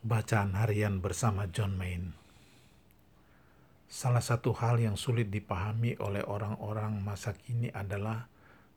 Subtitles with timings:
[0.00, 2.16] Bacaan harian bersama John Main.
[3.84, 8.24] Salah satu hal yang sulit dipahami oleh orang-orang masa kini adalah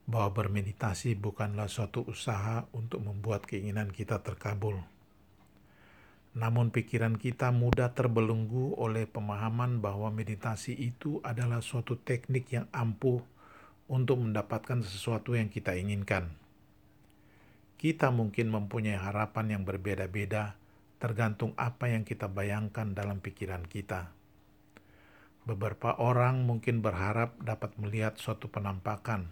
[0.04, 4.84] bahwa bermeditasi bukanlah suatu usaha untuk membuat keinginan kita terkabul.
[6.36, 13.24] Namun pikiran kita mudah terbelenggu oleh pemahaman bahwa meditasi itu adalah suatu teknik yang ampuh
[13.88, 16.36] untuk mendapatkan sesuatu yang kita inginkan.
[17.80, 20.60] Kita mungkin mempunyai harapan yang berbeda-beda
[21.04, 24.16] tergantung apa yang kita bayangkan dalam pikiran kita.
[25.44, 29.28] Beberapa orang mungkin berharap dapat melihat suatu penampakan,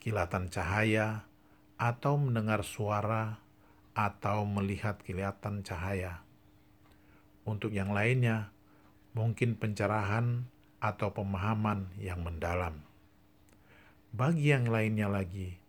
[0.00, 1.28] kilatan cahaya,
[1.76, 3.44] atau mendengar suara,
[3.92, 6.24] atau melihat kelihatan cahaya.
[7.44, 8.48] Untuk yang lainnya,
[9.12, 10.48] mungkin pencerahan
[10.80, 12.80] atau pemahaman yang mendalam.
[14.16, 15.60] Bagi yang lainnya lagi,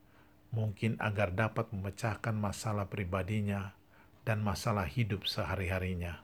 [0.56, 3.75] mungkin agar dapat memecahkan masalah pribadinya
[4.28, 6.22] dan masalah hidup sehari-harinya.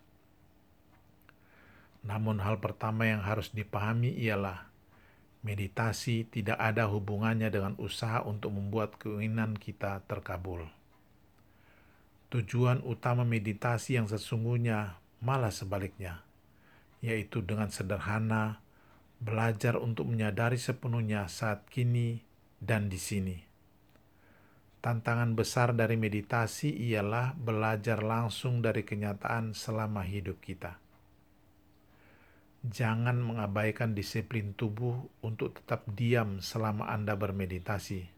[2.05, 4.69] Namun, hal pertama yang harus dipahami ialah
[5.41, 10.65] meditasi tidak ada hubungannya dengan usaha untuk membuat keinginan kita terkabul.
[12.33, 16.25] Tujuan utama meditasi yang sesungguhnya malah sebaliknya,
[17.01, 18.61] yaitu dengan sederhana
[19.21, 22.21] belajar untuk menyadari sepenuhnya saat kini
[22.59, 23.44] dan di sini
[24.85, 30.77] Tantangan besar dari meditasi ialah belajar langsung dari kenyataan selama hidup kita.
[32.61, 38.13] Jangan mengabaikan disiplin tubuh untuk tetap diam selama Anda bermeditasi.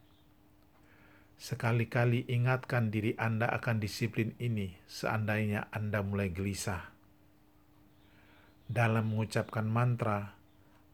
[1.39, 6.83] Sekali-kali ingatkan diri Anda akan disiplin ini seandainya Anda mulai gelisah.
[8.67, 10.35] Dalam mengucapkan mantra,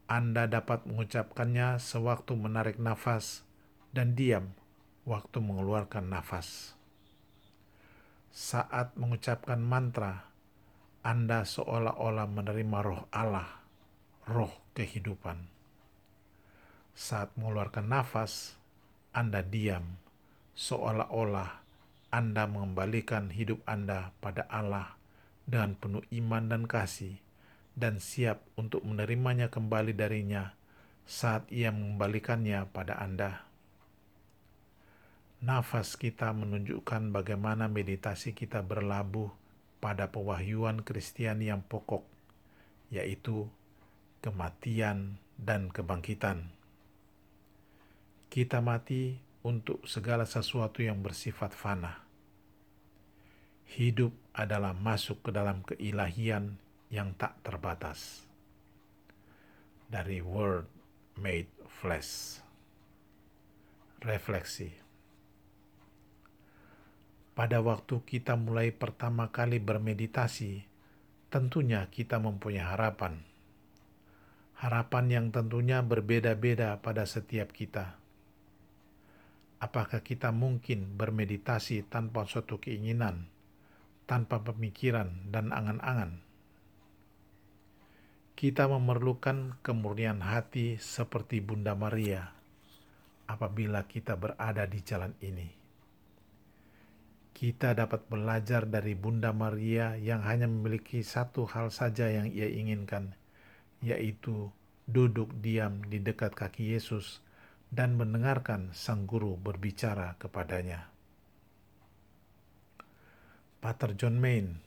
[0.06, 3.42] Anda dapat mengucapkannya sewaktu menarik nafas
[3.90, 4.54] dan diam
[5.04, 6.80] waktu mengeluarkan nafas.
[8.32, 10.32] Saat mengucapkan mantra,
[11.04, 13.62] Anda seolah-olah menerima roh Allah,
[14.24, 15.52] roh kehidupan.
[16.96, 18.56] Saat mengeluarkan nafas,
[19.12, 20.00] Anda diam,
[20.56, 21.62] seolah-olah
[22.08, 24.96] Anda mengembalikan hidup Anda pada Allah
[25.44, 27.20] dengan penuh iman dan kasih,
[27.76, 30.56] dan siap untuk menerimanya kembali darinya
[31.04, 33.53] saat Ia mengembalikannya pada Anda
[35.44, 39.28] nafas kita menunjukkan bagaimana meditasi kita berlabuh
[39.84, 42.08] pada pewahyuan Kristiani yang pokok,
[42.88, 43.52] yaitu
[44.24, 46.48] kematian dan kebangkitan.
[48.32, 52.08] Kita mati untuk segala sesuatu yang bersifat fana.
[53.68, 56.56] Hidup adalah masuk ke dalam keilahian
[56.88, 58.24] yang tak terbatas.
[59.92, 60.72] Dari Word
[61.20, 62.40] Made Flesh.
[64.00, 64.83] Refleksi
[67.34, 70.70] pada waktu kita mulai pertama kali bermeditasi,
[71.34, 73.26] tentunya kita mempunyai harapan.
[74.62, 77.98] Harapan yang tentunya berbeda-beda pada setiap kita.
[79.58, 83.26] Apakah kita mungkin bermeditasi tanpa suatu keinginan,
[84.06, 86.22] tanpa pemikiran dan angan-angan?
[88.38, 92.30] Kita memerlukan kemurnian hati seperti Bunda Maria
[93.26, 95.63] apabila kita berada di jalan ini
[97.34, 103.18] kita dapat belajar dari Bunda Maria yang hanya memiliki satu hal saja yang ia inginkan,
[103.82, 104.54] yaitu
[104.86, 107.26] duduk diam di dekat kaki Yesus
[107.74, 110.94] dan mendengarkan sang guru berbicara kepadanya.
[113.58, 114.62] Pater John Main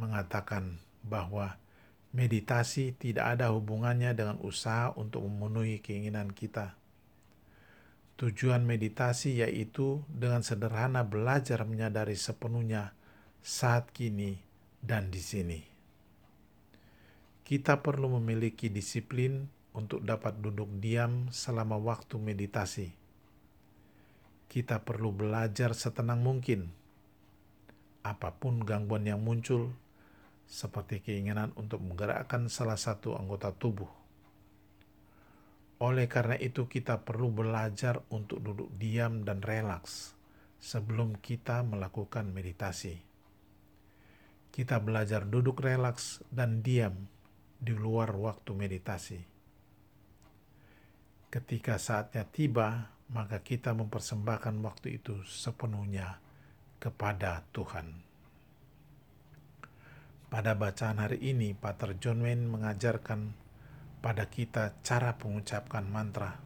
[0.00, 1.60] mengatakan bahwa
[2.16, 6.78] meditasi tidak ada hubungannya dengan usaha untuk memenuhi keinginan kita
[8.16, 12.96] Tujuan meditasi yaitu dengan sederhana belajar menyadari sepenuhnya
[13.44, 14.40] saat kini
[14.80, 15.60] dan di sini.
[17.44, 19.44] Kita perlu memiliki disiplin
[19.76, 22.88] untuk dapat duduk diam selama waktu meditasi.
[24.48, 26.72] Kita perlu belajar setenang mungkin.
[28.00, 29.76] Apa pun gangguan yang muncul,
[30.48, 34.05] seperti keinginan untuk menggerakkan salah satu anggota tubuh
[35.76, 40.16] oleh karena itu, kita perlu belajar untuk duduk diam dan relaks
[40.56, 42.96] sebelum kita melakukan meditasi.
[44.48, 46.96] Kita belajar duduk relaks dan diam
[47.60, 49.20] di luar waktu meditasi.
[51.28, 56.16] Ketika saatnya tiba, maka kita mempersembahkan waktu itu sepenuhnya
[56.80, 58.00] kepada Tuhan.
[60.32, 63.45] Pada bacaan hari ini, Pater John Wayne mengajarkan
[64.06, 66.38] pada kita cara mengucapkan mantra.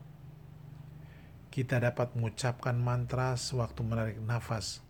[1.53, 4.81] Kita dapat mengucapkan mantra sewaktu menarik nafas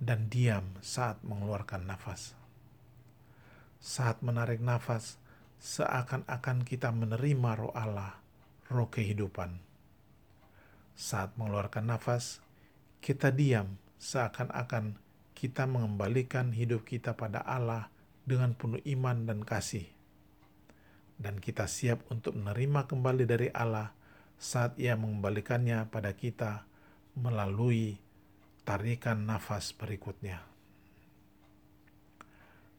[0.00, 2.32] dan diam saat mengeluarkan nafas.
[3.76, 5.20] Saat menarik nafas,
[5.60, 8.16] seakan-akan kita menerima roh Allah,
[8.72, 9.60] roh kehidupan.
[10.96, 12.40] Saat mengeluarkan nafas,
[13.04, 14.96] kita diam seakan-akan
[15.36, 17.92] kita mengembalikan hidup kita pada Allah
[18.24, 19.92] dengan penuh iman dan kasih.
[21.14, 23.94] Dan kita siap untuk menerima kembali dari Allah
[24.34, 26.66] saat ia mengembalikannya pada kita
[27.14, 27.96] melalui
[28.66, 30.42] tarikan nafas berikutnya.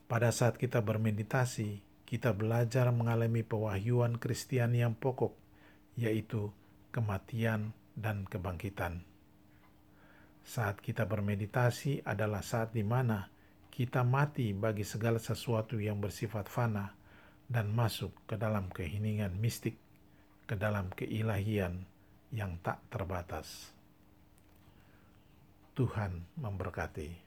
[0.06, 5.34] Pada saat kita bermeditasi, kita belajar mengalami pewahyuan Kristiani yang pokok,
[5.98, 6.54] yaitu
[6.94, 9.02] kematian dan kebangkitan.
[10.46, 13.34] Saat kita bermeditasi adalah saat di mana
[13.74, 16.94] kita mati bagi segala sesuatu yang bersifat fana
[17.46, 19.78] dan masuk ke dalam keheningan mistik,
[20.46, 21.86] ke dalam keilahian
[22.34, 23.74] yang tak terbatas.
[25.76, 27.25] Tuhan memberkati.